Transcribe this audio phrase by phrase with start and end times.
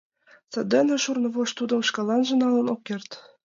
[0.53, 3.09] Сандене шурно вож тудым шкаланже налын ок керт.